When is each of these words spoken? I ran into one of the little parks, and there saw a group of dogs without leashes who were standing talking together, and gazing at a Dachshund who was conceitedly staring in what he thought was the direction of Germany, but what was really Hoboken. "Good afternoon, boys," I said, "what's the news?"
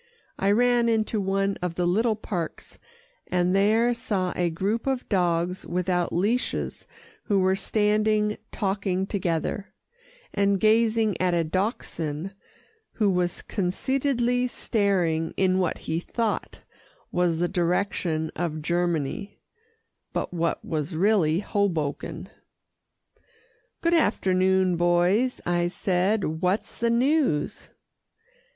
I 0.39 0.49
ran 0.49 0.89
into 0.89 1.21
one 1.21 1.59
of 1.61 1.75
the 1.75 1.85
little 1.85 2.15
parks, 2.15 2.79
and 3.27 3.55
there 3.55 3.93
saw 3.93 4.33
a 4.35 4.49
group 4.49 4.87
of 4.87 5.07
dogs 5.09 5.63
without 5.63 6.11
leashes 6.11 6.87
who 7.25 7.37
were 7.37 7.55
standing 7.55 8.37
talking 8.51 9.05
together, 9.05 9.75
and 10.33 10.59
gazing 10.59 11.21
at 11.21 11.35
a 11.35 11.43
Dachshund 11.43 12.33
who 12.93 13.11
was 13.11 13.43
conceitedly 13.43 14.47
staring 14.47 15.35
in 15.37 15.59
what 15.59 15.77
he 15.77 15.99
thought 15.99 16.61
was 17.11 17.37
the 17.37 17.47
direction 17.47 18.31
of 18.35 18.63
Germany, 18.63 19.39
but 20.13 20.33
what 20.33 20.65
was 20.65 20.95
really 20.95 21.41
Hoboken. 21.41 22.27
"Good 23.81 23.93
afternoon, 23.93 24.77
boys," 24.77 25.41
I 25.45 25.67
said, 25.67 26.41
"what's 26.41 26.75
the 26.75 26.89
news?" 26.89 27.69